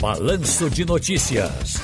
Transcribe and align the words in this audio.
Balanço 0.00 0.68
de 0.68 0.84
Notícias. 0.84 1.74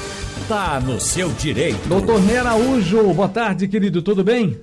Tá 0.49 0.81
no 0.81 1.01
seu 1.01 1.28
direito. 1.31 1.89
Doutor 1.89 2.20
Ney 2.23 2.36
Araújo, 2.36 3.12
boa 3.15 3.28
tarde, 3.28 3.67
querido, 3.69 4.03
tudo 4.03 4.23
bem? 4.23 4.59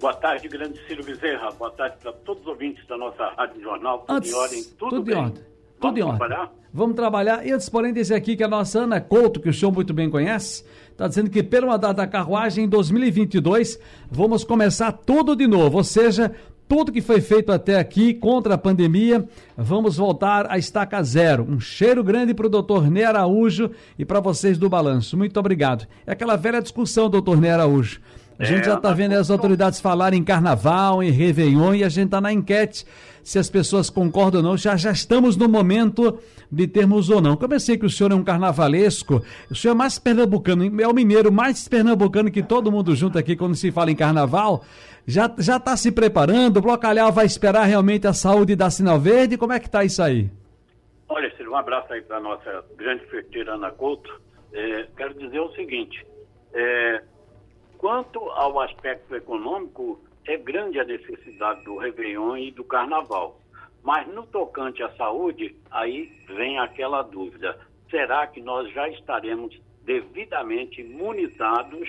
Boa 0.00 0.14
tarde, 0.14 0.48
grande 0.48 0.78
Ciro 0.86 1.04
Bezerra. 1.04 1.50
Boa 1.58 1.70
tarde 1.70 1.96
para 2.02 2.12
todos 2.12 2.42
os 2.42 2.48
ouvintes 2.48 2.86
da 2.88 2.96
nossa 2.96 3.28
Rádio 3.36 3.62
Jornal. 3.62 4.00
Tudo 4.00 4.16
Antes, 4.16 4.30
em 4.30 4.34
ordem? 4.34 4.62
Tudo, 4.78 4.90
tudo 4.90 5.02
bem? 5.02 5.14
em 5.14 5.18
ordem. 5.18 5.34
Tudo 5.34 5.46
Vamos 5.80 5.98
em 5.98 6.02
ordem. 6.02 6.18
trabalhar? 6.18 6.52
Vamos 6.72 6.96
trabalhar. 6.96 7.46
E 7.46 7.52
antes, 7.52 7.68
porém, 7.68 7.92
dizer 7.92 8.14
aqui 8.14 8.36
que 8.36 8.44
a 8.44 8.48
nossa 8.48 8.80
Ana 8.80 9.00
Couto, 9.00 9.40
que 9.40 9.48
o 9.48 9.54
senhor 9.54 9.72
muito 9.72 9.92
bem 9.94 10.08
conhece, 10.10 10.64
está 10.92 11.08
dizendo 11.08 11.28
que 11.30 11.42
pelo 11.42 11.70
andar 11.72 11.92
da 11.92 12.06
carruagem 12.06 12.64
em 12.64 12.68
2022 12.68 13.78
vamos 14.10 14.44
começar 14.44 14.92
tudo 14.92 15.34
de 15.34 15.46
novo. 15.46 15.78
Ou 15.78 15.84
seja, 15.84 16.32
tudo 16.70 16.92
que 16.92 17.00
foi 17.00 17.20
feito 17.20 17.50
até 17.50 17.80
aqui 17.80 18.14
contra 18.14 18.54
a 18.54 18.58
pandemia, 18.58 19.28
vamos 19.56 19.96
voltar 19.96 20.46
a 20.48 20.56
estaca 20.56 21.02
zero. 21.02 21.44
Um 21.50 21.58
cheiro 21.58 22.04
grande 22.04 22.32
para 22.32 22.46
o 22.46 22.48
doutor 22.48 22.88
Ney 22.88 23.02
Araújo 23.02 23.72
e 23.98 24.04
para 24.04 24.20
vocês 24.20 24.56
do 24.56 24.68
Balanço. 24.68 25.16
Muito 25.16 25.36
obrigado. 25.40 25.88
É 26.06 26.12
aquela 26.12 26.36
velha 26.36 26.62
discussão, 26.62 27.10
doutor 27.10 27.40
Ney 27.40 27.50
Araújo. 27.50 28.00
A 28.40 28.44
gente 28.44 28.62
É, 28.62 28.64
já 28.64 28.74
está 28.74 28.92
vendo 28.94 29.12
as 29.12 29.30
autoridades 29.30 29.80
falarem 29.80 30.18
em 30.20 30.24
carnaval, 30.24 31.02
em 31.02 31.10
Réveillon, 31.10 31.74
e 31.74 31.84
a 31.84 31.90
gente 31.90 32.06
está 32.06 32.22
na 32.22 32.32
enquete 32.32 32.86
se 33.22 33.38
as 33.38 33.50
pessoas 33.50 33.90
concordam 33.90 34.40
ou 34.40 34.46
não. 34.48 34.56
Já, 34.56 34.76
já 34.76 34.90
estamos 34.90 35.36
no 35.36 35.46
momento 35.46 36.18
de 36.50 36.66
termos 36.66 37.10
ou 37.10 37.20
não. 37.20 37.36
Como 37.36 37.52
eu 37.52 37.60
sei 37.60 37.76
que 37.76 37.84
o 37.84 37.90
senhor 37.90 38.12
é 38.12 38.14
um 38.14 38.24
carnavalesco, 38.24 39.22
o 39.50 39.54
senhor 39.54 39.74
é 39.74 39.76
mais 39.76 39.98
pernambucano, 39.98 40.80
é 40.80 40.88
o 40.88 40.94
mineiro 40.94 41.30
mais 41.30 41.68
pernambucano 41.68 42.30
que 42.30 42.42
todo 42.42 42.72
mundo 42.72 42.96
junto 42.96 43.18
aqui 43.18 43.36
quando 43.36 43.54
se 43.54 43.70
fala 43.70 43.90
em 43.90 43.94
carnaval. 43.96 44.64
Já 45.06 45.30
já 45.38 45.58
está 45.58 45.76
se 45.76 45.92
preparando? 45.92 46.56
O 46.58 46.62
Blocalhau 46.62 47.12
vai 47.12 47.26
esperar 47.26 47.64
realmente 47.64 48.06
a 48.06 48.14
saúde 48.14 48.56
da 48.56 48.70
Sinal 48.70 48.98
Verde? 48.98 49.36
Como 49.36 49.52
é 49.52 49.60
que 49.60 49.66
está 49.66 49.84
isso 49.84 50.02
aí? 50.02 50.30
Olha, 51.08 51.30
Ciro, 51.36 51.52
um 51.52 51.56
abraço 51.56 51.92
aí 51.92 52.00
para 52.00 52.16
a 52.16 52.20
nossa 52.20 52.64
grande 52.76 53.04
ferteira 53.06 53.54
Ana 53.54 53.70
Couto. 53.70 54.10
É, 54.52 54.86
quero 54.96 55.12
dizer 55.14 55.40
o 55.40 55.52
seguinte: 55.52 56.06
é, 56.54 57.02
quanto 57.80 58.20
ao 58.32 58.60
aspecto 58.60 59.16
econômico, 59.16 59.98
é 60.26 60.36
grande 60.36 60.78
a 60.78 60.84
necessidade 60.84 61.64
do 61.64 61.78
Réveillon 61.78 62.36
e 62.36 62.50
do 62.50 62.62
Carnaval. 62.62 63.40
Mas 63.82 64.06
no 64.06 64.26
tocante 64.26 64.82
à 64.82 64.90
saúde, 64.96 65.56
aí 65.70 66.12
vem 66.28 66.58
aquela 66.58 67.00
dúvida: 67.00 67.58
será 67.90 68.26
que 68.26 68.42
nós 68.42 68.70
já 68.74 68.86
estaremos 68.90 69.58
devidamente 69.82 70.82
imunizados, 70.82 71.88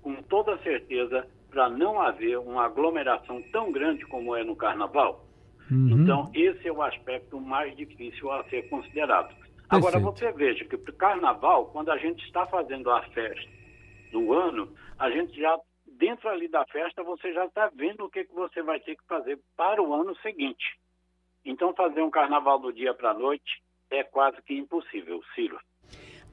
com 0.00 0.14
toda 0.22 0.56
certeza, 0.62 1.26
para 1.50 1.68
não 1.68 2.00
haver 2.00 2.38
uma 2.38 2.64
aglomeração 2.64 3.42
tão 3.52 3.70
grande 3.70 4.06
como 4.06 4.34
é 4.34 4.42
no 4.42 4.56
Carnaval? 4.56 5.26
Então, 5.70 6.30
esse 6.34 6.66
é 6.66 6.72
o 6.72 6.82
aspecto 6.82 7.38
mais 7.38 7.76
difícil 7.76 8.32
a 8.32 8.42
ser 8.44 8.66
considerado. 8.70 9.34
Agora, 9.68 10.00
Perfeito. 10.00 10.18
você 10.18 10.32
veja 10.32 10.64
que 10.64 10.78
para 10.78 10.90
o 10.90 10.96
carnaval, 10.96 11.66
quando 11.66 11.90
a 11.90 11.98
gente 11.98 12.24
está 12.24 12.46
fazendo 12.46 12.90
a 12.90 13.02
festa 13.02 13.58
do 14.10 14.32
ano, 14.32 14.72
a 14.98 15.10
gente 15.10 15.38
já, 15.40 15.58
dentro 15.86 16.28
ali 16.28 16.48
da 16.48 16.64
festa, 16.66 17.02
você 17.02 17.32
já 17.32 17.46
está 17.46 17.70
vendo 17.74 18.04
o 18.04 18.10
que, 18.10 18.24
que 18.24 18.34
você 18.34 18.62
vai 18.62 18.80
ter 18.80 18.96
que 18.96 19.04
fazer 19.06 19.38
para 19.56 19.82
o 19.82 19.94
ano 19.94 20.16
seguinte. 20.18 20.78
Então, 21.44 21.74
fazer 21.74 22.02
um 22.02 22.10
carnaval 22.10 22.58
do 22.58 22.72
dia 22.72 22.94
para 22.94 23.10
a 23.10 23.14
noite 23.14 23.62
é 23.90 24.04
quase 24.04 24.40
que 24.42 24.54
impossível, 24.54 25.22
Ciro. 25.34 25.58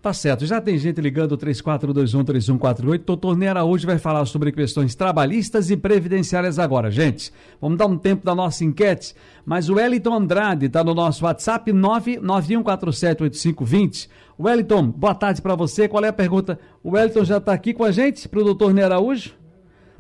Tá 0.06 0.14
certo, 0.14 0.46
já 0.46 0.62
tem 0.62 0.78
gente 0.78 1.02
ligando 1.02 1.36
34213148. 1.36 3.04
Doutor 3.04 3.36
Ney 3.36 3.48
Araújo 3.48 3.88
vai 3.88 3.98
falar 3.98 4.24
sobre 4.26 4.52
questões 4.52 4.94
trabalhistas 4.94 5.72
e 5.72 5.78
previdenciárias 5.78 6.60
agora. 6.60 6.92
Gente, 6.92 7.34
vamos 7.60 7.76
dar 7.76 7.88
um 7.88 7.98
tempo 7.98 8.24
da 8.24 8.36
nossa 8.36 8.64
enquete, 8.64 9.16
mas 9.44 9.68
o 9.68 9.78
Wellington 9.78 10.14
Andrade 10.14 10.68
está 10.68 10.84
no 10.84 10.94
nosso 10.94 11.26
WhatsApp 11.26 11.72
991478520. 11.72 14.08
Wellington, 14.38 14.92
boa 14.92 15.16
tarde 15.16 15.42
para 15.42 15.56
você. 15.56 15.88
Qual 15.88 16.04
é 16.04 16.10
a 16.10 16.14
pergunta? 16.14 16.60
O 16.84 16.92
Wellington 16.92 17.24
já 17.24 17.38
está 17.38 17.54
aqui 17.54 17.74
com 17.74 17.86
a 17.86 17.92
gente, 17.92 18.28
para 18.28 18.40
o 18.40 18.44
doutor 18.44 18.74
Ney 18.74 18.84
Araújo? 18.84 19.34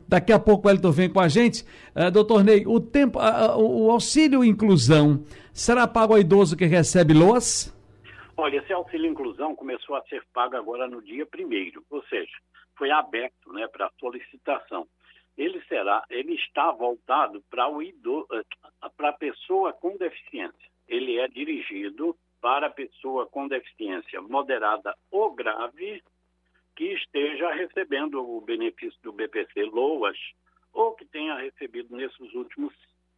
Daqui 0.07 0.33
a 0.33 0.39
pouco 0.39 0.65
o 0.65 0.67
Wellington 0.67 0.91
vem 0.91 1.09
com 1.09 1.21
a 1.21 1.29
gente. 1.29 1.63
Uh, 1.95 2.11
doutor 2.11 2.43
Ney, 2.43 2.67
o, 2.67 2.81
tempo, 2.81 3.17
uh, 3.17 3.57
o 3.57 3.89
auxílio 3.89 4.43
inclusão 4.43 5.23
será 5.53 5.87
pago 5.87 6.13
ao 6.13 6.19
idoso 6.19 6.57
que 6.57 6.65
recebe 6.65 7.13
loas? 7.13 7.73
Olha, 8.35 8.57
esse 8.57 8.73
auxílio 8.73 9.09
inclusão 9.09 9.55
começou 9.55 9.95
a 9.95 10.01
ser 10.03 10.21
pago 10.33 10.57
agora 10.57 10.85
no 10.85 11.01
dia 11.01 11.25
primeiro, 11.25 11.81
ou 11.89 12.03
seja, 12.03 12.35
foi 12.77 12.91
aberto 12.91 13.53
né, 13.53 13.65
para 13.69 13.89
solicitação. 13.97 14.85
Ele 15.37 15.61
será, 15.69 16.03
ele 16.09 16.33
está 16.35 16.71
voltado 16.71 17.41
para 17.49 17.67
para 18.97 19.09
a 19.09 19.13
pessoa 19.13 19.71
com 19.71 19.97
deficiência. 19.97 20.69
Ele 20.87 21.19
é 21.19 21.27
dirigido 21.29 22.15
para 22.45 22.67
a 22.67 22.69
pessoa 22.69 23.25
com 23.25 23.47
deficiência 23.47 24.21
moderada 24.21 24.95
ou 25.09 25.33
grave 25.33 26.03
que 26.75 26.93
esteja 26.93 27.51
recebendo 27.51 28.21
o 28.21 28.39
benefício 28.39 28.99
do 29.01 29.11
BPC 29.11 29.63
LOAS 29.63 30.15
ou 30.71 30.93
que 30.93 31.05
tenha 31.05 31.33
recebido 31.37 31.95
nesses 31.97 32.35
últimos 32.35 32.71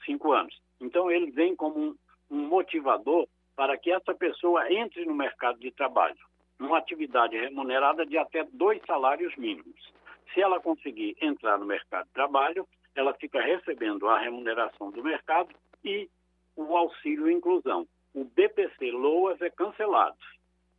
cinco 0.05 0.31
anos. 0.31 0.57
Então, 0.79 1.11
ele 1.11 1.29
vem 1.31 1.57
como 1.57 1.93
um, 2.31 2.37
motivador 2.47 3.27
para 3.53 3.77
que 3.77 3.91
essa 3.91 4.15
pessoa 4.15 4.71
entre 4.71 5.03
no 5.03 5.13
mercado 5.13 5.59
de 5.59 5.71
trabalho, 5.71 6.15
numa 6.57 6.77
atividade 6.77 7.37
remunerada 7.37 8.05
de 8.05 8.17
até 8.17 8.47
dois 8.53 8.81
salários 8.87 9.35
mínimos. 9.35 9.91
Se 10.33 10.41
ela 10.41 10.61
conseguir 10.61 11.17
entrar 11.19 11.59
no 11.59 11.65
mercado 11.65 12.05
de 12.05 12.13
trabalho, 12.13 12.65
ela 12.95 13.13
fica 13.15 13.41
recebendo 13.41 14.07
a 14.07 14.19
remuneração 14.19 14.89
do 14.89 15.03
mercado 15.03 15.53
e 15.83 16.09
o 16.55 16.77
auxílio 16.77 17.29
inclusão. 17.29 17.85
O 18.19 18.23
BPC 18.35 18.89
LOAS 18.91 19.39
é 19.41 19.49
cancelado, 19.51 20.17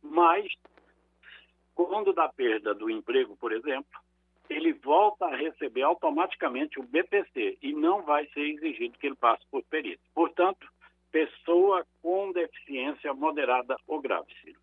mas 0.03 0.45
quando 1.73 2.11
dá 2.11 2.27
perda 2.27 2.73
do 2.73 2.89
emprego, 2.89 3.37
por 3.39 3.53
exemplo, 3.53 3.85
ele 4.49 4.73
volta 4.73 5.23
a 5.25 5.35
receber 5.37 5.83
automaticamente 5.83 6.79
o 6.79 6.83
BPC 6.83 7.57
e 7.61 7.71
não 7.71 8.01
vai 8.01 8.27
ser 8.33 8.41
exigido 8.41 8.97
que 8.99 9.07
ele 9.07 9.15
passe 9.15 9.41
por 9.49 9.63
perícia. 9.69 9.99
Portanto, 10.13 10.67
pessoa 11.13 11.85
com 12.01 12.33
deficiência 12.33 13.13
moderada 13.13 13.77
ou 13.87 14.01
grave, 14.01 14.27
Ciro. 14.43 14.59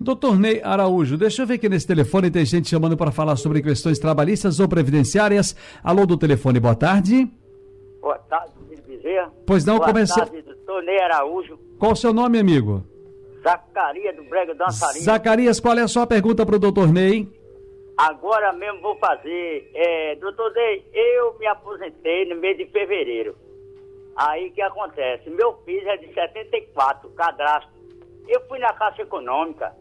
Doutor 0.00 0.38
Ney 0.38 0.62
Araújo, 0.64 1.18
deixa 1.18 1.42
eu 1.42 1.46
ver 1.46 1.54
aqui 1.56 1.68
nesse 1.68 1.86
telefone, 1.86 2.30
tem 2.30 2.46
gente 2.46 2.70
chamando 2.70 2.96
para 2.96 3.12
falar 3.12 3.36
sobre 3.36 3.60
questões 3.60 3.98
trabalhistas 3.98 4.58
ou 4.60 4.66
previdenciárias. 4.66 5.54
Alô 5.84 6.06
do 6.06 6.16
telefone, 6.16 6.58
boa 6.58 6.74
tarde. 6.74 7.30
Boa 8.00 8.18
tarde, 8.20 8.54
Ciro 8.70 8.82
Bezerra. 8.82 9.30
Pois 9.46 9.66
não, 9.66 9.76
Boa 9.76 9.88
começou- 9.88 10.24
tarde, 10.24 10.40
doutor 10.40 10.82
Ney 10.84 10.98
Araújo. 11.02 11.58
Qual 11.82 11.94
o 11.94 11.96
seu 11.96 12.12
nome, 12.12 12.38
amigo? 12.38 12.84
Zacaria 13.42 14.12
do 14.12 14.22
Brega 14.22 14.54
Dançarina. 14.54 15.04
Zacarias, 15.04 15.58
qual 15.58 15.76
é 15.76 15.82
a 15.82 15.88
sua 15.88 16.06
pergunta 16.06 16.46
para 16.46 16.54
o 16.54 16.58
doutor 16.60 16.92
Ney? 16.92 17.28
Agora 17.96 18.52
mesmo 18.52 18.80
vou 18.80 18.96
fazer. 18.98 19.68
É, 19.74 20.14
doutor 20.14 20.52
Ney, 20.52 20.84
eu 20.92 21.36
me 21.40 21.46
aposentei 21.48 22.24
no 22.26 22.36
mês 22.36 22.56
de 22.56 22.66
fevereiro. 22.66 23.34
Aí 24.14 24.46
o 24.46 24.52
que 24.52 24.62
acontece? 24.62 25.28
Meu 25.28 25.54
filho 25.64 25.88
é 25.88 25.96
de 25.96 26.14
74, 26.14 27.10
cadastro. 27.16 27.72
Eu 28.28 28.40
fui 28.46 28.60
na 28.60 28.72
Caixa 28.74 29.02
Econômica 29.02 29.74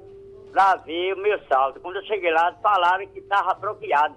para 0.52 0.78
ver 0.78 1.14
o 1.14 1.22
meu 1.22 1.40
saldo. 1.44 1.80
Quando 1.82 1.98
eu 1.98 2.06
cheguei 2.06 2.32
lá, 2.32 2.52
falaram 2.64 3.06
que 3.06 3.20
estava 3.20 3.54
bloqueado. 3.54 4.16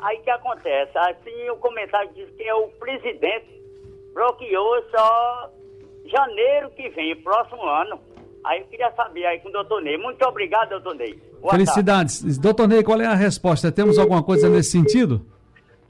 Aí 0.00 0.18
o 0.18 0.22
que 0.24 0.30
acontece? 0.30 0.98
Assim, 0.98 1.48
o 1.48 1.58
comentário 1.58 2.10
diz 2.12 2.28
que 2.30 2.42
é 2.42 2.54
o 2.56 2.66
presidente 2.70 3.62
bloqueou 4.12 4.82
só 4.90 5.54
janeiro 6.04 6.70
que 6.70 6.88
vem, 6.90 7.16
próximo 7.16 7.62
ano. 7.62 8.00
Aí 8.44 8.60
eu 8.60 8.66
queria 8.66 8.90
saber 8.92 9.24
aí 9.24 9.40
com 9.40 9.48
o 9.48 9.52
doutor 9.52 9.80
Ney. 9.82 9.96
Muito 9.96 10.22
obrigado, 10.24 10.70
doutor 10.70 10.94
Ney. 10.94 11.14
Boa 11.14 11.50
tarde. 11.50 11.64
Felicidades. 11.64 12.38
Doutor 12.38 12.68
Ney, 12.68 12.82
qual 12.82 13.00
é 13.00 13.06
a 13.06 13.14
resposta? 13.14 13.72
Temos 13.72 13.98
alguma 13.98 14.22
coisa 14.22 14.48
nesse 14.48 14.70
sentido? 14.70 15.24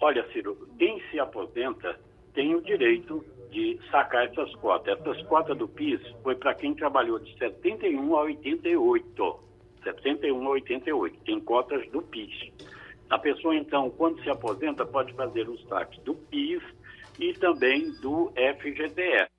Olha, 0.00 0.24
Ciro, 0.32 0.56
quem 0.78 1.00
se 1.10 1.18
aposenta 1.18 1.98
tem 2.32 2.54
o 2.54 2.62
direito 2.62 3.24
de 3.50 3.78
sacar 3.90 4.26
essas 4.26 4.54
cotas. 4.56 4.98
Essas 5.00 5.22
cotas 5.22 5.56
do 5.56 5.66
PIS 5.68 6.00
foi 6.22 6.34
para 6.34 6.54
quem 6.54 6.74
trabalhou 6.74 7.18
de 7.18 7.36
71 7.38 8.16
a 8.16 8.22
88. 8.22 9.40
71 9.82 10.46
a 10.46 10.50
88. 10.50 11.18
Tem 11.24 11.40
cotas 11.40 11.88
do 11.90 12.02
PIS. 12.02 12.52
A 13.10 13.18
pessoa, 13.18 13.54
então, 13.54 13.90
quando 13.90 14.22
se 14.22 14.30
aposenta, 14.30 14.84
pode 14.84 15.12
fazer 15.14 15.48
os 15.48 15.62
saques 15.68 16.00
do 16.02 16.14
PIS 16.14 16.62
e 17.18 17.32
também 17.34 17.92
do 18.00 18.32
FGTS. 18.60 19.33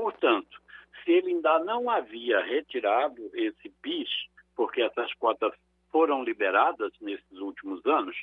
Portanto, 0.00 0.58
se 1.04 1.12
ele 1.12 1.32
ainda 1.32 1.58
não 1.58 1.90
havia 1.90 2.40
retirado 2.40 3.30
esse 3.34 3.68
PIS, 3.82 4.08
porque 4.56 4.80
essas 4.80 5.12
cotas 5.14 5.52
foram 5.92 6.24
liberadas 6.24 6.90
nesses 7.02 7.38
últimos 7.38 7.84
anos, 7.84 8.16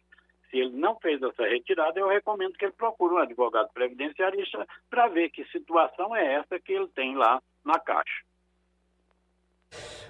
se 0.49 0.57
ele 0.57 0.75
não 0.75 0.97
fez 0.99 1.21
essa 1.21 1.43
retirada, 1.43 1.99
eu 1.99 2.07
recomendo 2.07 2.53
que 2.53 2.65
ele 2.65 2.71
procure 2.71 3.13
um 3.13 3.19
advogado 3.19 3.69
previdenciarista 3.75 4.67
para 4.89 5.07
ver 5.09 5.29
que 5.29 5.45
situação 5.51 6.15
é 6.15 6.33
essa 6.33 6.59
que 6.59 6.73
ele 6.73 6.87
tem 6.95 7.15
lá 7.15 7.39
na 7.63 7.77
Caixa. 7.77 8.23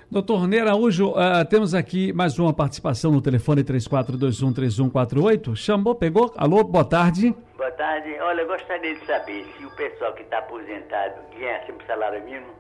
Doutor 0.09 0.47
Ney 0.47 0.61
Araújo, 0.61 1.09
uh, 1.09 1.45
temos 1.49 1.73
aqui 1.73 2.13
mais 2.13 2.39
uma 2.39 2.53
participação 2.53 3.11
no 3.11 3.21
telefone 3.21 3.61
34213148. 3.65 5.53
Chamou, 5.53 5.95
pegou? 5.95 6.33
Alô, 6.37 6.63
boa 6.63 6.85
tarde. 6.85 7.35
Boa 7.57 7.71
tarde. 7.71 8.15
Olha, 8.21 8.41
eu 8.41 8.47
gostaria 8.47 8.93
de 8.93 9.03
saber 9.07 9.43
se 9.57 9.65
o 9.65 9.71
pessoal 9.71 10.13
que 10.13 10.21
está 10.21 10.37
aposentado 10.37 11.15
ganha 11.35 11.65
sempre 11.65 11.87
salário 11.87 12.23
mínimo, 12.23 12.53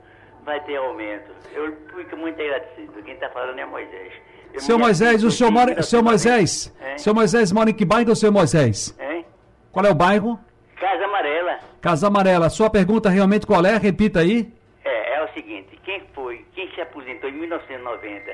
vai 0.43 0.59
ter 0.61 0.75
aumento. 0.77 1.31
Eu 1.53 1.71
fico 1.95 2.17
muito 2.17 2.41
agradecido. 2.41 3.03
Quem 3.03 3.13
está 3.13 3.29
falando 3.29 3.59
é 3.59 3.65
Moisés. 3.65 4.11
Eu 4.53 4.59
Seu 4.59 4.79
Moisés, 4.79 5.23
o 5.23 5.29
senhor 5.29 5.51
mora. 5.51 5.83
Seu 5.83 6.01
Moisés. 6.01 6.75
Hein? 6.81 6.97
Seu 6.97 7.13
Moisés 7.13 7.51
mora 7.51 7.69
em 7.69 7.75
que 7.75 7.85
bairro, 7.85 8.15
seu 8.15 8.31
Moisés? 8.31 8.97
Hein? 8.99 9.23
Qual 9.71 9.85
é 9.85 9.91
o 9.91 9.93
bairro? 9.93 10.39
Casa 10.79 11.05
Amarela. 11.05 11.59
Casa 11.79 12.07
Amarela. 12.07 12.49
Sua 12.49 12.69
pergunta 12.69 13.07
realmente 13.07 13.45
qual 13.45 13.63
é? 13.63 13.77
Repita 13.77 14.21
aí. 14.21 14.51
É, 14.83 15.17
é 15.17 15.23
o 15.23 15.31
seguinte, 15.33 15.79
quem 15.83 16.01
foi, 16.15 16.43
quem 16.55 16.73
se 16.73 16.81
aposentou 16.81 17.29
em 17.29 17.33
1990, 17.33 18.31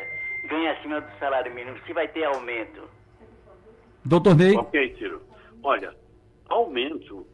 ganha 0.47 0.71
acima 0.71 1.01
do 1.01 1.19
salário 1.19 1.53
mínimo, 1.53 1.77
se 1.85 1.91
vai 1.91 2.07
ter 2.07 2.23
aumento. 2.23 2.89
Doutor 4.05 4.35
Ney. 4.35 4.55
Ok, 4.55 4.95
Ciro. 4.97 5.21
Olha, 5.61 5.93
aumento 6.49 7.25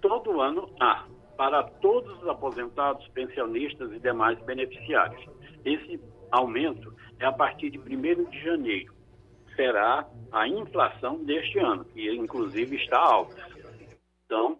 todo 0.00 0.40
ano 0.40 0.70
há 0.80 1.06
para 1.36 1.62
todos 1.62 2.20
os 2.20 2.28
aposentados, 2.28 3.06
pensionistas 3.08 3.92
e 3.92 3.98
demais 4.00 4.38
beneficiários. 4.40 5.24
Esse 5.64 6.00
aumento 6.30 6.92
é 7.20 7.26
a 7.26 7.32
partir 7.32 7.70
de 7.70 7.78
1 7.78 8.24
de 8.30 8.40
janeiro. 8.42 8.92
Será 9.54 10.06
a 10.32 10.48
inflação 10.48 11.22
deste 11.24 11.58
ano, 11.58 11.84
que 11.84 12.10
inclusive 12.12 12.76
está 12.76 12.98
alta. 12.98 13.36
Então, 14.26 14.58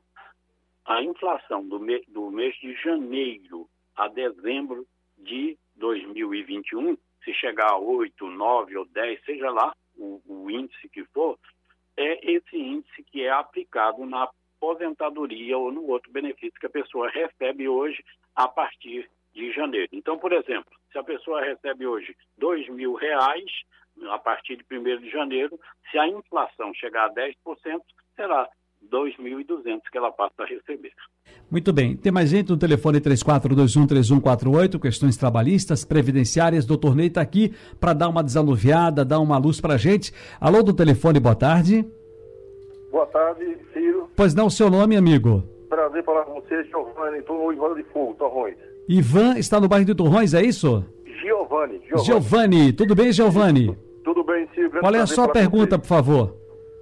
a 0.84 1.02
inflação 1.02 1.66
do, 1.66 1.78
me- 1.78 2.04
do 2.08 2.30
mês 2.30 2.54
de 2.56 2.74
janeiro 2.82 3.68
a 3.96 4.08
dezembro 4.08 4.86
de 5.18 5.58
2021, 5.76 6.96
se 7.24 7.34
chegar 7.34 7.70
a 7.72 7.76
8, 7.78 8.24
9 8.26 8.76
ou 8.76 8.86
10, 8.86 9.24
seja 9.24 9.50
lá 9.50 9.74
o, 9.96 10.20
o 10.26 10.50
índice 10.50 10.88
que 10.88 11.04
for, 11.06 11.36
é 11.98 12.30
esse 12.30 12.56
índice 12.56 13.02
que 13.04 13.22
é 13.22 13.30
aplicado 13.30 14.06
na 14.06 14.30
aposentadoria 14.58 15.58
ou 15.58 15.72
no 15.72 15.86
outro 15.88 16.10
benefício 16.10 16.58
que 16.58 16.66
a 16.66 16.70
pessoa 16.70 17.10
recebe 17.10 17.68
hoje 17.68 18.02
a 18.34 18.48
partir 18.48 19.10
de 19.34 19.52
janeiro. 19.52 19.88
Então, 19.92 20.18
por 20.18 20.32
exemplo, 20.32 20.70
se 20.90 20.98
a 20.98 21.02
pessoa 21.02 21.42
recebe 21.42 21.86
hoje 21.86 22.16
dois 22.36 22.68
mil 22.68 22.94
reais 22.94 23.50
a 24.10 24.18
partir 24.18 24.56
de 24.56 24.64
1 24.70 25.00
de 25.00 25.10
janeiro, 25.10 25.58
se 25.90 25.98
a 25.98 26.06
inflação 26.06 26.72
chegar 26.74 27.06
a 27.06 27.14
10%, 27.14 27.34
será 28.14 28.48
2.200 28.92 29.80
que 29.90 29.98
ela 29.98 30.10
passa 30.12 30.42
a 30.42 30.46
receber. 30.46 30.92
Muito 31.50 31.72
bem. 31.72 31.96
Tem 31.96 32.12
mais 32.12 32.30
gente 32.30 32.50
no 32.50 32.56
telefone 32.56 33.00
34213148, 33.00 34.78
questões 34.80 35.16
trabalhistas, 35.16 35.84
previdenciárias. 35.84 36.66
Doutor 36.66 36.94
Ney 36.94 37.06
está 37.08 37.20
aqui 37.20 37.52
para 37.80 37.92
dar 37.92 38.08
uma 38.08 38.22
desanuviada, 38.22 39.04
dar 39.04 39.20
uma 39.20 39.38
luz 39.38 39.60
para 39.60 39.76
gente. 39.76 40.12
Alô 40.40 40.62
do 40.62 40.72
telefone, 40.72 41.18
boa 41.20 41.34
tarde. 41.34 41.84
Boa 42.90 43.06
tarde, 43.06 43.56
Ciro. 43.72 44.08
Pois 44.16 44.34
não, 44.34 44.48
seu 44.48 44.70
nome, 44.70 44.96
amigo? 44.96 45.42
Prazer 45.68 46.04
falar 46.04 46.24
com 46.24 46.40
você, 46.40 46.64
Giovanni. 46.64 47.18
Estou 47.18 47.54
Roda 47.54 47.74
de 47.74 47.82
Fogo, 47.92 48.14
Torrões. 48.14 48.56
Ivan 48.88 49.38
está 49.38 49.60
no 49.60 49.68
bairro 49.68 49.84
de 49.84 49.94
Torrões, 49.94 50.32
é 50.32 50.42
isso? 50.42 50.84
Giovanni. 51.20 51.80
Giovanni. 51.86 52.04
Giovanni, 52.04 52.72
tudo 52.72 52.94
bem, 52.94 53.12
Giovanni? 53.12 53.76
Tudo 54.04 54.24
bem, 54.24 54.48
Ciro? 54.54 54.70
Grande 54.70 54.80
Qual 54.86 54.94
é 54.94 55.00
a 55.00 55.06
sua 55.06 55.28
pergunta, 55.28 55.76
você. 55.76 55.78
por 55.78 55.86
favor? 55.86 56.34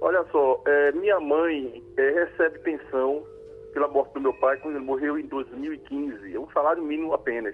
Olha 0.07 0.23
só, 0.31 0.63
é, 0.65 0.93
minha 0.93 1.19
mãe 1.19 1.83
é, 1.97 2.09
recebe 2.11 2.59
pensão 2.59 3.27
pela 3.73 3.89
morte 3.89 4.13
do 4.13 4.21
meu 4.21 4.33
pai 4.35 4.55
quando 4.55 4.77
ele 4.77 4.85
morreu 4.85 5.19
em 5.19 5.27
2015. 5.27 6.33
É 6.33 6.39
um 6.39 6.49
salário 6.51 6.81
mínimo 6.81 7.13
apenas. 7.13 7.53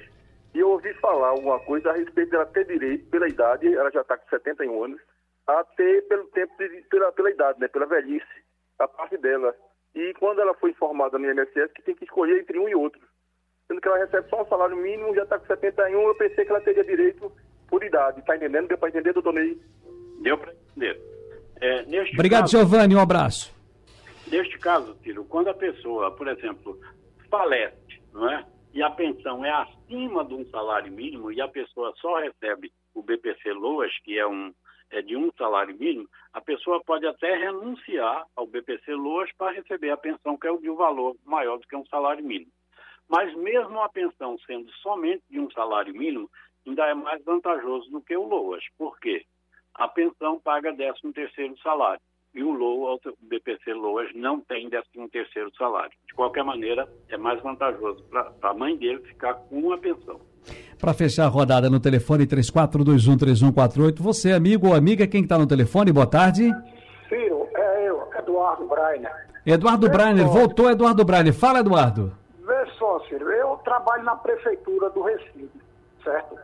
E 0.53 0.59
eu 0.59 0.69
ouvi 0.69 0.93
falar 0.99 1.29
alguma 1.29 1.59
coisa 1.61 1.89
a 1.89 1.93
respeito 1.93 2.29
dela 2.29 2.45
ter 2.45 2.67
direito, 2.67 3.09
pela 3.09 3.27
idade, 3.27 3.73
ela 3.73 3.89
já 3.89 4.01
está 4.01 4.15
com 4.15 4.29
71 4.29 4.83
anos, 4.83 5.01
a 5.47 5.63
ter 5.63 6.07
pelo 6.07 6.25
tempo, 6.25 6.53
de, 6.59 6.81
pela, 6.91 7.11
pela 7.11 7.31
idade, 7.31 7.59
né, 7.59 7.67
pela 7.69 7.87
velhice, 7.87 8.43
a 8.77 8.87
parte 8.87 9.17
dela. 9.17 9.55
E 9.95 10.13
quando 10.19 10.39
ela 10.39 10.53
foi 10.53 10.69
informada 10.69 11.17
no 11.17 11.25
INSS 11.25 11.73
que 11.73 11.81
tem 11.81 11.95
que 11.95 12.03
escolher 12.03 12.39
entre 12.39 12.59
um 12.59 12.69
e 12.69 12.75
outro. 12.75 13.01
Sendo 13.67 13.81
que 13.81 13.87
ela 13.87 13.97
recebe 13.97 14.29
só 14.29 14.43
um 14.43 14.47
salário 14.47 14.77
mínimo, 14.77 15.15
já 15.15 15.23
está 15.23 15.39
com 15.39 15.47
71, 15.47 15.99
eu 15.99 16.15
pensei 16.17 16.45
que 16.45 16.51
ela 16.51 16.61
teria 16.61 16.83
direito 16.83 17.31
por 17.67 17.83
idade. 17.83 18.19
Está 18.19 18.35
entendendo? 18.35 18.67
Deu 18.67 18.77
para 18.77 18.89
entender, 18.89 19.11
doutor 19.11 19.33
Ney? 19.33 19.59
Deu 20.21 20.37
para 20.37 20.53
entender? 20.53 21.12
É, 21.61 21.81
Obrigado, 22.13 22.41
caso, 22.41 22.57
Giovanni, 22.57 22.95
um 22.95 22.99
abraço. 22.99 23.53
Neste 24.27 24.57
caso, 24.57 24.95
Ciro, 25.03 25.25
quando 25.25 25.49
a 25.49 25.53
pessoa, 25.53 26.11
por 26.11 26.27
exemplo, 26.27 26.79
falece, 27.29 28.01
não 28.13 28.29
é? 28.29 28.45
E 28.73 28.81
a 28.81 28.89
pensão 28.89 29.45
é 29.45 29.51
acima 29.51 30.25
de 30.25 30.33
um 30.33 30.45
salário 30.49 30.91
mínimo 30.91 31.31
e 31.31 31.39
a 31.39 31.47
pessoa 31.47 31.93
só 32.01 32.19
recebe 32.19 32.71
o 32.93 33.03
BPC 33.03 33.53
Loas, 33.53 33.91
que 34.03 34.17
é 34.17 34.25
um 34.25 34.53
é 34.93 35.01
de 35.01 35.15
um 35.15 35.31
salário 35.37 35.75
mínimo, 35.75 36.07
a 36.31 36.39
pessoa 36.39 36.81
pode 36.83 37.07
até 37.07 37.35
renunciar 37.35 38.27
ao 38.35 38.45
BPC 38.45 38.93
Loas 38.93 39.31
para 39.35 39.51
receber 39.51 39.89
a 39.89 39.97
pensão 39.97 40.37
que 40.37 40.47
é 40.47 40.55
de 40.55 40.69
um 40.69 40.75
valor 40.75 41.15
maior 41.25 41.57
do 41.57 41.67
que 41.67 41.75
um 41.75 41.85
salário 41.87 42.23
mínimo. 42.23 42.51
Mas 43.09 43.35
mesmo 43.35 43.81
a 43.81 43.89
pensão 43.89 44.37
sendo 44.45 44.71
somente 44.73 45.23
de 45.29 45.39
um 45.39 45.49
salário 45.51 45.93
mínimo, 45.93 46.29
ainda 46.65 46.85
é 46.85 46.93
mais 46.93 47.23
vantajoso 47.23 47.89
do 47.89 48.01
que 48.01 48.15
o 48.15 48.23
Loas. 48.23 48.63
Por 48.77 48.99
quê? 48.99 49.25
A 49.75 49.87
pensão 49.87 50.39
paga 50.39 50.73
13 50.73 51.13
terceiro 51.13 51.57
salário 51.61 52.01
e 52.35 52.43
o 52.43 52.51
LOA, 52.51 52.95
o 52.95 52.99
BPC 53.21 53.73
Loas, 53.73 54.09
não 54.15 54.39
tem 54.39 54.69
13 54.69 54.85
terceiro 55.11 55.51
salário. 55.55 55.91
De 56.07 56.13
qualquer 56.13 56.43
maneira, 56.43 56.87
é 57.09 57.17
mais 57.17 57.41
vantajoso 57.41 58.03
para 58.03 58.31
a 58.41 58.53
mãe 58.53 58.75
dele 58.77 58.99
ficar 59.03 59.33
com 59.35 59.59
uma 59.59 59.77
pensão. 59.77 60.19
Para 60.79 60.93
fechar 60.93 61.25
a 61.25 61.29
rodada 61.29 61.69
no 61.69 61.79
telefone 61.79 62.25
34213148, 62.25 63.99
você, 63.99 64.31
amigo 64.31 64.67
ou 64.67 64.75
amiga, 64.75 65.07
quem 65.07 65.23
está 65.23 65.37
no 65.37 65.47
telefone, 65.47 65.91
boa 65.91 66.07
tarde. 66.07 66.51
Ciro, 67.07 67.47
é 67.55 67.87
eu, 67.87 68.07
Eduardo 68.17 68.67
Brainer. 68.67 69.27
Eduardo 69.45 69.89
Brainer, 69.89 70.27
voltou 70.27 70.69
Eduardo 70.69 71.05
Brainer. 71.05 71.33
Fala, 71.33 71.59
Eduardo. 71.59 72.15
Vê 72.45 72.65
só, 72.77 72.99
Ciro, 73.07 73.29
eu 73.31 73.55
trabalho 73.57 74.03
na 74.03 74.15
prefeitura 74.15 74.89
do 74.89 75.01
Recife, 75.03 75.49
certo? 76.03 76.35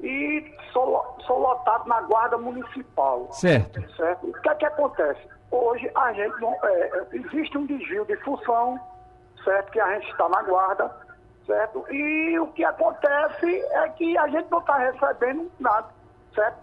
E 0.00 0.54
sou, 0.72 1.16
sou 1.26 1.38
lotado 1.38 1.88
na 1.88 2.00
guarda 2.02 2.36
municipal. 2.36 3.28
Certo. 3.32 3.80
Certo? 3.96 4.26
O 4.26 4.32
que 4.32 4.48
é 4.48 4.54
que 4.54 4.66
acontece? 4.66 5.20
Hoje 5.50 5.90
a 5.94 6.12
gente 6.12 6.40
não. 6.40 6.52
é, 6.64 7.06
existe 7.12 7.56
um 7.56 7.66
desvio 7.66 8.04
de 8.04 8.16
função, 8.18 8.78
certo? 9.44 9.70
Que 9.70 9.80
a 9.80 9.94
gente 9.94 10.10
está 10.10 10.28
na 10.28 10.42
guarda, 10.42 10.90
certo? 11.46 11.84
E 11.92 12.38
o 12.38 12.48
que 12.48 12.64
acontece 12.64 13.46
é 13.46 13.88
que 13.90 14.18
a 14.18 14.28
gente 14.28 14.50
não 14.50 14.58
está 14.58 14.76
recebendo 14.78 15.50
nada, 15.60 15.88
certo? 16.34 16.58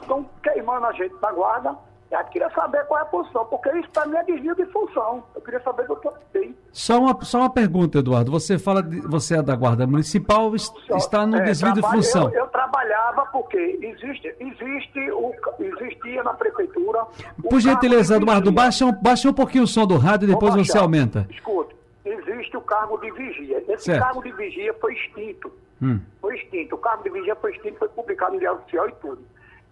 Estão 0.00 0.24
queimando 0.42 0.86
a 0.86 0.92
gente 0.92 1.14
na 1.20 1.32
guarda. 1.32 1.76
Eu 2.10 2.24
queria 2.24 2.48
saber 2.50 2.84
qual 2.86 3.00
é 3.00 3.02
a 3.02 3.06
função, 3.06 3.44
porque 3.46 3.68
isso 3.78 3.90
para 3.90 4.06
mim 4.06 4.16
é 4.16 4.24
desvio 4.24 4.54
de 4.54 4.64
função. 4.66 5.22
Eu 5.34 5.42
queria 5.42 5.60
saber 5.60 5.86
do 5.86 5.94
que 5.96 6.08
tem. 6.32 6.56
Só 6.72 6.98
uma, 7.00 7.22
só 7.22 7.40
uma 7.40 7.50
pergunta, 7.50 7.98
Eduardo. 7.98 8.30
Você 8.30 8.58
fala, 8.58 8.82
de, 8.82 9.00
você 9.02 9.36
é 9.36 9.42
da 9.42 9.54
Guarda 9.54 9.86
Municipal, 9.86 10.54
es- 10.54 10.72
está 10.96 11.26
no 11.26 11.36
É, 11.36 11.42
desvio 11.42 11.74
de 11.74 11.82
função. 11.82 12.30
Eu, 12.30 12.40
eu 12.40 12.46
trabalhava 12.46 13.26
porque 13.26 13.58
existe, 13.82 14.34
existe 14.40 15.10
o, 15.10 15.34
existia 15.58 16.22
na 16.22 16.32
prefeitura. 16.32 17.04
Por 17.48 17.60
gentileza, 17.60 18.16
Eduardo, 18.16 18.50
baixa 18.52 18.86
um, 18.86 18.92
baixa 18.92 19.28
um 19.28 19.34
pouquinho 19.34 19.64
o 19.64 19.66
som 19.66 19.86
do 19.86 19.98
rádio 19.98 20.26
e 20.26 20.32
depois 20.32 20.54
você 20.54 20.78
aumenta. 20.78 21.26
Escuta, 21.30 21.74
existe 22.06 22.56
o 22.56 22.62
cargo 22.62 22.96
de 22.98 23.10
vigia. 23.10 23.62
Esse 23.68 23.84
Certo. 23.84 24.02
cargo 24.02 24.22
de 24.22 24.32
vigia 24.32 24.74
foi 24.80 24.94
extinto. 24.94 25.52
Hum. 25.82 26.00
Foi 26.22 26.34
extinto. 26.36 26.74
O 26.74 26.78
cargo 26.78 27.02
de 27.04 27.10
vigia 27.10 27.36
foi 27.36 27.52
extinto, 27.54 27.78
foi 27.78 27.88
publicado 27.90 28.32
no 28.32 28.38
Diário 28.40 28.58
Oficial 28.60 28.88
e 28.88 28.92
tudo. 28.92 29.18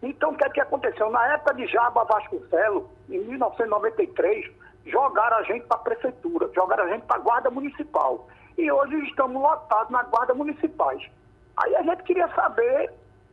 Então, 0.02 0.30
o 0.30 0.36
que 0.36 0.44
é 0.44 0.50
que 0.50 0.60
aconteceu? 0.60 1.10
Na 1.10 1.34
época 1.34 1.54
de 1.54 1.66
Jaba 1.66 2.04
Vasconcelos, 2.04 2.84
em 3.08 3.18
1993, 3.18 4.50
jogaram 4.86 5.38
a 5.38 5.42
gente 5.42 5.66
para 5.66 5.76
a 5.76 5.80
prefeitura, 5.80 6.50
jogaram 6.54 6.84
a 6.84 6.88
gente 6.88 7.02
para 7.02 7.16
a 7.16 7.20
guarda 7.20 7.50
municipal. 7.50 8.28
E 8.56 8.70
hoje 8.70 8.96
estamos 9.08 9.40
lotados 9.40 9.90
na 9.90 10.02
guarda 10.04 10.34
municipais. 10.34 11.02
Aí 11.56 11.74
a 11.76 11.82
gente 11.82 12.02
queria 12.02 12.28
saber, 12.34 12.90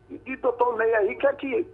de 0.10 0.36
doutor 0.38 0.78
Ney 0.78 0.94
aí, 0.96 1.14
o 1.14 1.18
que 1.18 1.28
é 1.28 1.34
que, 1.34 1.68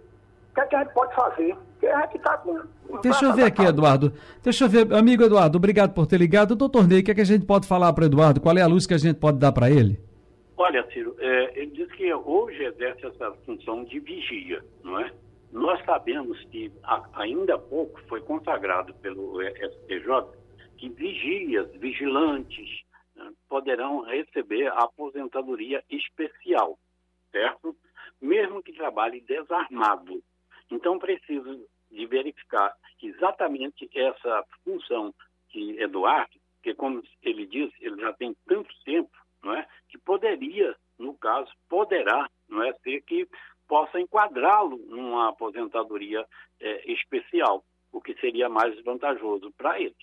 que, 0.54 0.60
é 0.60 0.66
que 0.66 0.76
a 0.76 0.78
gente 0.80 0.92
pode 0.92 1.14
fazer? 1.14 1.56
Porque 1.72 1.86
a 1.86 2.00
gente 2.02 2.16
está 2.16 2.36
com... 2.38 2.60
Deixa 3.02 3.24
eu 3.24 3.32
ver 3.32 3.44
aqui, 3.44 3.62
Eduardo. 3.62 4.12
Deixa 4.42 4.64
eu 4.64 4.68
ver. 4.68 4.92
Amigo 4.92 5.22
Eduardo, 5.22 5.56
obrigado 5.56 5.92
por 5.92 6.06
ter 6.06 6.18
ligado. 6.18 6.56
Doutor 6.56 6.86
Ney, 6.86 7.00
o 7.00 7.04
que, 7.04 7.12
é 7.12 7.14
que 7.14 7.20
a 7.20 7.24
gente 7.24 7.46
pode 7.46 7.66
falar 7.66 7.92
para 7.92 8.06
Eduardo? 8.06 8.40
Qual 8.40 8.56
é 8.56 8.62
a 8.62 8.66
luz 8.66 8.86
que 8.86 8.94
a 8.94 8.98
gente 8.98 9.16
pode 9.16 9.38
dar 9.38 9.52
para 9.52 9.70
ele? 9.70 10.09
Olha, 10.62 10.86
Ciro, 10.92 11.16
é, 11.18 11.58
ele 11.58 11.70
diz 11.70 11.90
que 11.92 12.12
hoje 12.12 12.62
exerce 12.62 13.06
essa 13.06 13.32
função 13.46 13.82
de 13.82 13.98
vigia, 13.98 14.62
não 14.84 15.00
é? 15.00 15.10
Nós 15.50 15.82
sabemos 15.86 16.38
que 16.50 16.70
a- 16.82 17.08
ainda 17.14 17.54
há 17.54 17.58
pouco 17.58 17.98
foi 18.02 18.20
consagrado 18.20 18.92
pelo 18.96 19.40
STJ 19.40 20.36
que 20.76 20.90
vigias, 20.90 21.66
vigilantes, 21.76 22.82
né, 23.16 23.32
poderão 23.48 24.02
receber 24.02 24.66
a 24.66 24.80
aposentadoria 24.80 25.82
especial, 25.88 26.78
certo? 27.32 27.74
Mesmo 28.20 28.62
que 28.62 28.74
trabalhe 28.74 29.22
desarmado. 29.22 30.22
Então, 30.70 30.98
preciso 30.98 31.66
de 31.90 32.04
verificar 32.04 32.74
exatamente 33.02 33.88
essa 33.94 34.44
função 34.62 35.14
que 35.48 35.80
Eduardo, 35.80 36.38
que 36.62 36.74
como 36.74 37.02
ele 37.22 37.46
diz, 37.46 37.72
ele 37.80 37.98
já 37.98 38.12
tem 38.12 38.36
tanto 38.46 38.68
tempo, 38.84 39.10
não 39.42 39.54
é? 39.54 39.66
Poderia, 40.04 40.74
no 40.98 41.14
caso, 41.14 41.50
poderá, 41.68 42.28
não 42.48 42.62
é, 42.62 42.72
ser 42.82 43.02
que 43.02 43.28
possa 43.68 44.00
enquadrá-lo 44.00 44.78
numa 44.88 45.28
aposentadoria 45.28 46.24
eh, 46.60 46.92
especial, 46.92 47.62
o 47.92 48.00
que 48.00 48.14
seria 48.14 48.48
mais 48.48 48.74
vantajoso 48.82 49.52
para 49.56 49.80
ele. 49.80 49.94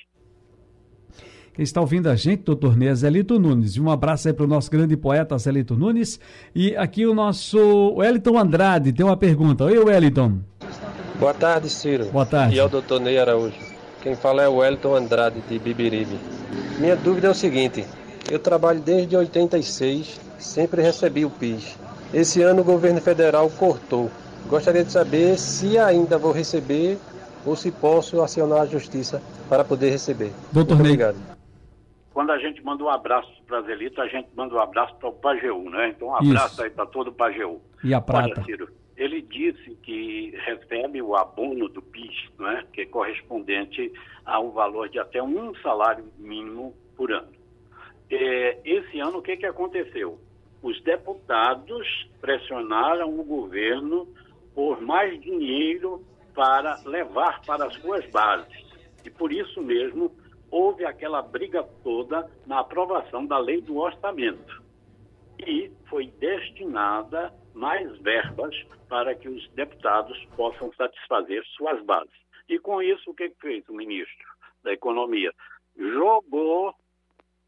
Quem 1.54 1.64
está 1.64 1.82
ouvindo 1.82 2.08
a 2.08 2.16
gente, 2.16 2.44
doutor 2.44 2.78
Ney, 2.78 2.90
é 2.90 2.94
Zelito 2.94 3.40
Nunes. 3.40 3.76
E 3.76 3.82
um 3.82 3.90
abraço 3.90 4.28
aí 4.28 4.34
para 4.34 4.46
o 4.46 4.48
nosso 4.48 4.70
grande 4.70 4.96
poeta 4.96 5.38
Zelito 5.40 5.76
Nunes. 5.76 6.20
E 6.54 6.76
aqui 6.78 7.06
o 7.06 7.16
nosso 7.16 7.58
Wellington 7.96 8.38
Andrade 8.38 8.94
tem 8.94 9.04
uma 9.04 9.18
pergunta. 9.18 9.66
Oi, 9.66 9.78
Wellington. 9.80 10.40
Boa 11.20 11.34
tarde, 11.34 11.68
Ciro. 11.68 12.06
Boa 12.12 12.28
tarde. 12.28 12.56
E 12.56 12.60
ao 12.60 12.70
doutor 12.70 13.02
Ney 13.02 13.18
Araújo. 13.18 13.58
Quem 14.04 14.16
fala 14.16 14.44
é 14.44 14.48
o 14.48 14.58
Wellington 14.58 14.96
Andrade, 14.96 15.42
de 15.42 15.58
Bibiribe. 15.58 16.20
Minha 16.80 16.96
dúvida 16.96 17.28
é 17.28 17.32
o 17.32 17.34
seguinte: 17.34 17.84
eu 18.30 18.40
trabalho 18.40 18.80
desde 18.80 19.16
86, 19.16 20.20
sempre 20.38 20.82
recebi 20.82 21.26
o 21.26 21.30
PIS. 21.30 21.78
Esse 22.14 22.42
ano 22.42 22.62
o 22.62 22.66
governo 22.66 23.02
federal 23.02 23.50
cortou. 23.50 24.10
Gostaria 24.48 24.84
de 24.84 24.92
saber 24.92 25.38
se 25.38 25.78
ainda 25.78 26.18
vou 26.18 26.32
receber 26.32 26.98
ou 27.46 27.56
se 27.56 27.72
posso 27.72 28.22
acionar 28.22 28.62
a 28.62 28.66
justiça 28.66 29.22
para 29.50 29.64
poder 29.64 29.90
receber. 29.90 30.32
Doutor 30.52 30.76
Muito 30.76 30.84
Ney. 30.84 30.94
obrigado. 30.94 31.38
Quando 32.14 32.32
a 32.32 32.38
gente 32.40 32.64
manda 32.64 32.84
um 32.84 32.90
abraço 32.90 33.32
para 33.46 33.62
Zelito, 33.62 34.02
a 34.02 34.08
gente 34.08 34.28
manda 34.36 34.56
um 34.56 34.60
abraço 34.60 34.96
para 34.96 35.10
o 35.10 35.14
Pajeú, 35.14 35.70
né? 35.70 35.90
Então, 35.90 36.10
um 36.10 36.22
Isso. 36.22 36.32
abraço 36.32 36.64
aí 36.64 36.70
para 36.70 36.86
todo 36.86 37.10
o 37.10 37.14
Pajeú. 37.14 37.62
E 37.84 37.94
a 37.94 38.02
prata? 38.02 38.34
Olha, 38.36 38.44
Ciro, 38.44 38.70
ele 38.98 39.22
disse 39.22 39.76
que 39.84 40.34
recebe 40.46 41.02
o 41.02 41.16
abono 41.16 41.70
do 41.70 41.82
PIS, 41.82 42.32
né? 42.40 42.64
que 42.74 42.82
é 42.82 42.86
correspondente 42.86 43.94
ao 44.26 44.52
valor 44.52 44.90
de 44.90 44.98
até 44.98 45.22
um 45.22 45.54
salário 45.62 46.06
mínimo 46.18 46.74
por 46.96 47.12
ano. 47.12 47.28
É, 48.10 48.60
esse 48.64 49.00
ano, 49.00 49.20
o 49.20 49.22
que, 49.22 49.38
que 49.38 49.46
aconteceu? 49.46 50.20
Os 50.62 50.82
deputados 50.84 52.10
pressionaram 52.22 53.20
o 53.20 53.24
governo 53.24 54.08
por 54.56 54.82
mais 54.82 55.20
dinheiro 55.22 56.04
para 56.34 56.82
levar 56.86 57.42
para 57.46 57.66
as 57.66 57.76
suas 57.76 58.06
bases. 58.10 58.66
E 59.04 59.10
por 59.10 59.32
isso 59.32 59.62
mesmo 59.62 60.12
houve 60.50 60.86
aquela 60.86 61.22
briga 61.22 61.64
toda 61.84 62.30
na 62.46 62.60
aprovação 62.60 63.26
da 63.26 63.38
lei 63.38 63.62
do 63.62 63.78
orçamento. 63.78 64.64
E 65.40 65.72
foi 65.90 66.08
destinada 66.20 67.34
mais 67.54 67.98
verbas 68.00 68.56
para 68.88 69.14
que 69.16 69.28
os 69.28 69.50
deputados 69.52 70.18
possam 70.36 70.72
satisfazer 70.74 71.44
suas 71.56 71.84
bases. 71.84 72.14
E 72.48 72.58
com 72.60 72.82
isso, 72.82 73.12
o 73.12 73.14
que 73.14 73.30
fez 73.42 73.68
o 73.68 73.74
ministro 73.74 74.28
da 74.64 74.72
Economia? 74.72 75.32
Jogou 75.78 76.74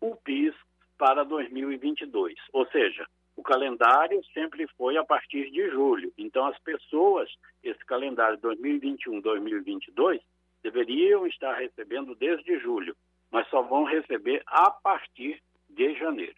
o 0.01 0.15
PIS 0.15 0.53
para 0.97 1.23
2022. 1.23 2.35
Ou 2.53 2.67
seja, 2.67 3.05
o 3.35 3.41
calendário 3.41 4.21
sempre 4.33 4.67
foi 4.77 4.97
a 4.97 5.03
partir 5.03 5.49
de 5.51 5.69
julho. 5.69 6.11
Então, 6.17 6.45
as 6.45 6.59
pessoas, 6.59 7.29
esse 7.63 7.83
calendário 7.85 8.37
2021-2022, 8.39 10.19
deveriam 10.61 11.25
estar 11.25 11.53
recebendo 11.53 12.15
desde 12.15 12.59
julho, 12.59 12.95
mas 13.31 13.47
só 13.49 13.61
vão 13.61 13.85
receber 13.85 14.43
a 14.45 14.69
partir 14.69 15.41
de 15.69 15.95
janeiro. 15.97 16.35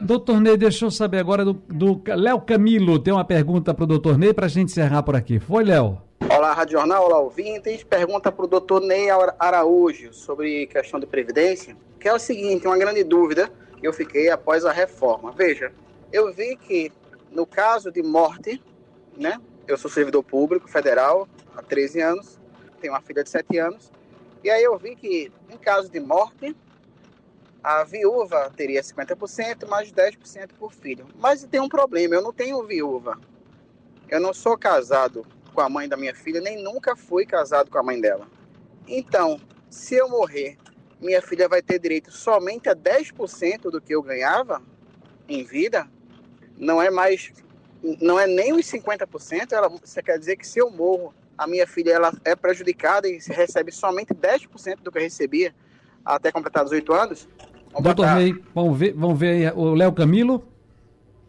Doutor 0.00 0.40
Ney, 0.40 0.56
deixa 0.56 0.84
eu 0.84 0.90
saber 0.90 1.18
agora 1.18 1.44
do, 1.44 1.54
do 1.54 2.02
Léo 2.06 2.40
Camilo. 2.40 2.98
Tem 2.98 3.14
uma 3.14 3.24
pergunta 3.24 3.72
para 3.72 3.84
o 3.84 3.86
doutor 3.86 4.18
Ney 4.18 4.34
para 4.34 4.46
a 4.46 4.48
gente 4.48 4.70
encerrar 4.70 5.02
por 5.02 5.16
aqui. 5.16 5.38
Foi, 5.38 5.64
Léo? 5.64 5.98
Olá, 6.28 6.52
Rádio 6.52 6.78
Jornal, 6.78 7.06
olá, 7.06 7.20
ouvintes. 7.20 7.84
Pergunta 7.84 8.32
para 8.32 8.44
o 8.44 8.48
doutor 8.48 8.80
Ney 8.82 9.08
Araújo 9.38 10.12
sobre 10.12 10.66
questão 10.66 10.98
de 10.98 11.06
previdência, 11.06 11.76
que 12.06 12.10
é 12.10 12.14
o 12.14 12.20
seguinte, 12.20 12.64
uma 12.68 12.78
grande 12.78 13.02
dúvida 13.02 13.50
que 13.80 13.84
eu 13.84 13.92
fiquei 13.92 14.30
após 14.30 14.64
a 14.64 14.70
reforma. 14.70 15.32
Veja, 15.32 15.72
eu 16.12 16.32
vi 16.32 16.54
que 16.56 16.92
no 17.32 17.44
caso 17.44 17.90
de 17.90 18.00
morte, 18.00 18.62
né, 19.16 19.40
eu 19.66 19.76
sou 19.76 19.90
servidor 19.90 20.22
público 20.22 20.68
federal 20.68 21.28
há 21.56 21.62
13 21.62 22.00
anos, 22.00 22.38
tenho 22.80 22.92
uma 22.92 23.00
filha 23.00 23.24
de 23.24 23.30
7 23.30 23.58
anos, 23.58 23.90
e 24.44 24.48
aí 24.48 24.62
eu 24.62 24.78
vi 24.78 24.94
que 24.94 25.32
em 25.50 25.58
caso 25.58 25.90
de 25.90 25.98
morte, 25.98 26.56
a 27.60 27.82
viúva 27.82 28.52
teria 28.56 28.80
50%, 28.80 29.66
mais 29.66 29.90
10% 29.90 30.50
por 30.56 30.72
filho. 30.72 31.08
Mas 31.18 31.42
tem 31.42 31.58
um 31.58 31.68
problema, 31.68 32.14
eu 32.14 32.22
não 32.22 32.32
tenho 32.32 32.64
viúva. 32.64 33.18
Eu 34.08 34.20
não 34.20 34.32
sou 34.32 34.56
casado 34.56 35.26
com 35.52 35.60
a 35.60 35.68
mãe 35.68 35.88
da 35.88 35.96
minha 35.96 36.14
filha, 36.14 36.40
nem 36.40 36.62
nunca 36.62 36.94
fui 36.94 37.26
casado 37.26 37.68
com 37.68 37.78
a 37.78 37.82
mãe 37.82 38.00
dela. 38.00 38.28
Então, 38.86 39.40
se 39.68 39.96
eu 39.96 40.08
morrer, 40.08 40.56
minha 41.00 41.20
filha 41.22 41.48
vai 41.48 41.62
ter 41.62 41.78
direito 41.78 42.10
somente 42.10 42.68
a 42.68 42.74
10% 42.74 43.70
do 43.70 43.80
que 43.80 43.94
eu 43.94 44.02
ganhava 44.02 44.62
em 45.28 45.44
vida? 45.44 45.86
Não 46.56 46.80
é 46.80 46.90
mais, 46.90 47.32
não 48.00 48.18
é 48.18 48.26
nem 48.26 48.52
os 48.52 48.66
50%, 48.66 49.52
ela, 49.52 49.68
você 49.68 50.02
quer 50.02 50.18
dizer 50.18 50.36
que 50.36 50.46
se 50.46 50.58
eu 50.58 50.70
morro, 50.70 51.14
a 51.36 51.46
minha 51.46 51.66
filha 51.66 51.92
ela 51.92 52.12
é 52.24 52.34
prejudicada 52.34 53.06
e 53.08 53.18
recebe 53.28 53.70
somente 53.70 54.14
10% 54.14 54.76
do 54.82 54.90
que 54.90 54.98
eu 54.98 55.02
recebia 55.02 55.54
até 56.04 56.32
completar 56.32 56.64
18 56.64 56.92
anos? 56.94 57.28
Vamos 57.72 57.82
doutor 57.82 57.94
botar- 58.06 58.14
Ney, 58.16 58.32
vamos 58.54 58.78
ver, 58.78 58.92
vamos 58.94 59.18
ver 59.18 59.28
aí 59.48 59.52
o 59.54 59.74
Léo 59.74 59.92
Camilo. 59.92 60.42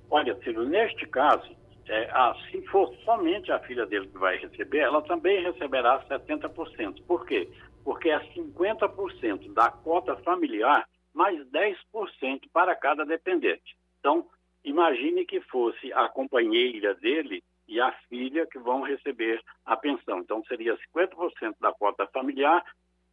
Olha, 0.09 0.37
Ciro, 0.41 0.65
neste 0.65 1.05
caso, 1.07 1.43
é, 1.89 2.09
a- 2.11 2.33
se 2.49 2.61
for 2.67 2.93
somente 3.03 3.51
a 3.51 3.59
filha 3.59 3.85
dele 3.85 4.07
que 4.07 4.17
vai 4.17 4.37
receber, 4.37 4.77
ela 4.79 5.01
também 5.01 5.43
receberá 5.43 6.01
70%. 6.07 7.01
Por 7.03 7.25
quê? 7.25 7.49
Porque 7.49 7.66
é 8.09 8.19
50% 8.33 9.53
da 9.53 9.69
cota 9.71 10.15
familiar 10.17 10.87
mais 11.13 11.39
10% 11.47 12.49
para 12.53 12.75
cada 12.75 13.05
dependente. 13.05 13.75
Então, 13.99 14.27
imagine 14.63 15.25
que 15.25 15.41
fosse 15.41 15.91
a 15.93 16.07
companheira 16.09 16.93
dele 16.95 17.43
e 17.67 17.81
a 17.81 17.91
filha 18.07 18.45
que 18.45 18.59
vão 18.59 18.81
receber 18.81 19.41
a 19.65 19.75
pensão. 19.75 20.19
Então, 20.19 20.43
seria 20.45 20.77
50% 20.95 21.55
da 21.59 21.73
cota 21.73 22.07
familiar, 22.07 22.63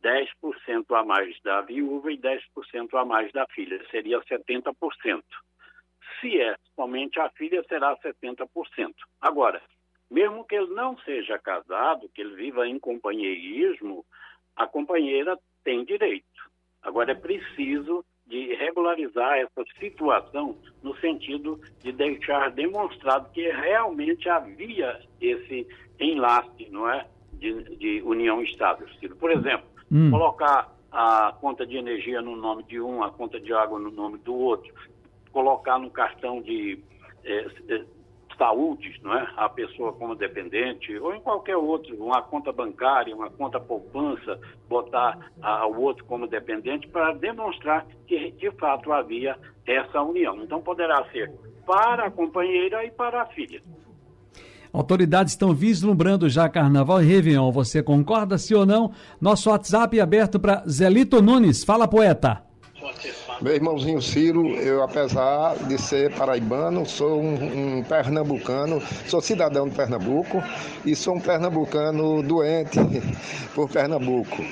10% 0.02 0.95
a 0.95 1.02
mais 1.02 1.40
da 1.43 1.62
viúva 1.62 2.12
e 2.12 2.19
10% 2.19 2.95
a 2.95 3.04
mais 3.04 3.33
da 3.33 3.47
filha. 3.47 3.81
Seria 3.90 4.21
70%. 4.21 5.23
Se 6.21 6.40
é 6.40 6.57
somente 6.76 7.19
a 7.19 7.31
filha, 7.31 7.64
será 7.69 7.97
70%. 7.97 8.49
Agora, 9.21 9.62
mesmo 10.11 10.45
que 10.45 10.54
ele 10.54 10.75
não 10.75 10.99
seja 10.99 11.38
casado, 11.38 12.09
que 12.14 12.21
ele 12.21 12.37
viva 12.37 12.69
em 12.69 12.78
companheirismo, 12.78 14.04
a 14.56 14.66
companheira 14.66 15.38
tem 15.64 15.84
direito. 15.84 16.25
Agora, 16.82 17.12
é 17.12 17.14
preciso 17.14 18.04
de 18.26 18.54
regularizar 18.54 19.38
essa 19.38 19.64
situação 19.78 20.56
no 20.82 20.96
sentido 20.96 21.61
de 21.82 21.92
deixar 21.92 22.50
demonstrado 22.50 23.30
que 23.32 23.50
realmente 23.50 24.28
havia 24.28 25.00
esse 25.20 25.66
enlace, 26.00 26.68
não 26.70 26.88
é, 26.88 27.06
de, 27.34 27.76
de 27.76 28.02
união 28.02 28.42
estável. 28.42 28.87
Por 29.18 29.30
exemplo, 29.30 29.75
Hum. 29.90 30.11
colocar 30.11 30.73
a 30.90 31.37
conta 31.40 31.66
de 31.66 31.76
energia 31.76 32.20
no 32.20 32.37
nome 32.37 32.62
de 32.64 32.80
um, 32.80 33.02
a 33.02 33.11
conta 33.11 33.38
de 33.38 33.52
água 33.52 33.78
no 33.78 33.90
nome 33.90 34.18
do 34.18 34.34
outro, 34.34 34.73
colocar 35.30 35.78
no 35.78 35.90
cartão 35.90 36.40
de 36.40 36.82
eh, 37.25 37.46
eh, 37.68 37.84
saúde, 38.37 39.00
não 39.03 39.14
é? 39.14 39.29
A 39.37 39.49
pessoa 39.49 39.93
como 39.93 40.14
dependente, 40.14 40.97
ou 40.99 41.14
em 41.14 41.21
qualquer 41.21 41.57
outro, 41.57 41.95
uma 41.97 42.23
conta 42.23 42.53
bancária, 42.53 43.14
uma 43.14 43.31
conta 43.31 43.61
poupança, 43.61 44.38
botar 44.69 45.31
o 45.69 45.81
outro 45.81 46.05
como 46.05 46.26
dependente 46.26 46.88
para 46.88 47.12
demonstrar 47.12 47.87
que 48.07 48.31
de 48.33 48.50
fato 48.53 48.93
havia 48.93 49.37
essa 49.67 50.03
união. 50.03 50.43
Então 50.43 50.61
poderá 50.61 51.05
ser 51.12 51.33
para 51.67 52.07
a 52.07 52.11
companheira 52.11 52.85
e 52.85 52.91
para 52.91 53.23
a 53.23 53.26
filha. 53.26 53.62
Autoridades 54.73 55.35
estão 55.35 55.55
vislumbrando 55.55 56.29
já 56.29 56.49
Carnaval 56.49 57.00
e 57.00 57.07
Réveillon. 57.07 57.53
Você 57.53 57.81
concorda, 57.81 58.37
sim 58.37 58.55
ou 58.55 58.67
não? 58.67 58.91
Nosso 59.21 59.49
WhatsApp 59.49 59.97
é 59.97 60.03
aberto 60.03 60.41
para 60.41 60.64
Zelito 60.67 61.23
Nunes. 61.23 61.62
Fala, 61.62 61.87
poeta. 61.87 62.43
Meu 63.45 63.55
irmãozinho 63.55 64.01
Ciro, 64.01 64.57
eu 64.57 64.83
apesar 64.83 65.55
de 65.69 65.77
ser 65.77 66.11
paraibano, 66.15 66.87
sou 66.87 67.21
um, 67.21 67.77
um 67.77 67.83
pernambucano, 67.83 68.81
sou 69.07 69.21
cidadão 69.21 69.69
de 69.69 69.75
Pernambuco 69.75 70.43
e 70.83 70.97
sou 70.97 71.17
um 71.17 71.21
pernambucano 71.21 72.23
doente 72.23 72.81
por 73.55 73.69
Pernambuco. 73.69 74.43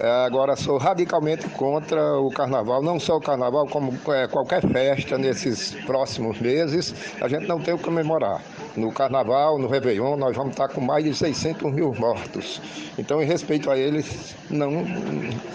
É, 0.00 0.10
agora 0.26 0.56
sou 0.56 0.78
radicalmente 0.78 1.48
contra 1.50 2.18
o 2.18 2.28
carnaval, 2.28 2.82
não 2.82 2.98
só 2.98 3.18
o 3.18 3.20
carnaval, 3.20 3.68
como 3.68 3.96
é, 4.12 4.26
qualquer 4.26 4.62
festa 4.62 5.16
nesses 5.16 5.70
próximos 5.86 6.40
meses, 6.40 6.92
a 7.20 7.28
gente 7.28 7.46
não 7.46 7.60
tem 7.60 7.72
o 7.72 7.78
que 7.78 7.84
comemorar. 7.84 8.42
No 8.76 8.92
carnaval, 8.92 9.58
no 9.58 9.68
Réveillon, 9.68 10.16
nós 10.16 10.36
vamos 10.36 10.52
estar 10.52 10.68
com 10.68 10.80
mais 10.80 11.04
de 11.04 11.14
600 11.14 11.72
mil 11.72 11.94
mortos. 11.94 12.60
Então, 12.98 13.22
em 13.22 13.24
respeito 13.24 13.70
a 13.70 13.78
eles, 13.78 14.36
não 14.50 14.84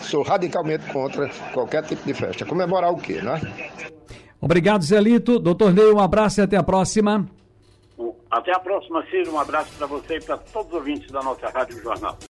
sou 0.02 0.24
radicalmente 0.24 0.92
contra 0.92 1.30
qualquer 1.54 1.84
tipo 1.84 2.06
de 2.06 2.14
festa. 2.14 2.46
Comemorar 2.46 2.92
o 2.92 2.98
quê, 2.98 3.22
né? 3.22 3.42
Obrigado, 4.42 4.84
Zelito. 4.84 5.38
Doutor 5.38 5.74
Ney, 5.74 5.92
um 5.92 6.00
abraço 6.00 6.40
e 6.40 6.44
até 6.44 6.56
a 6.56 6.64
próxima. 6.64 7.28
Até 8.32 8.56
a 8.56 8.60
próxima, 8.60 9.04
Ciro. 9.10 9.34
Um 9.34 9.40
abraço 9.40 9.72
para 9.76 9.88
você 9.88 10.18
e 10.18 10.22
para 10.22 10.38
todos 10.38 10.68
os 10.72 10.78
ouvintes 10.78 11.12
da 11.12 11.22
nossa 11.22 11.50
Rádio 11.50 11.82
Jornal. 11.82 12.18